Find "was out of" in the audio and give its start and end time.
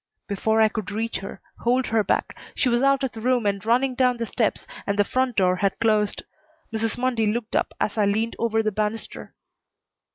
2.69-3.11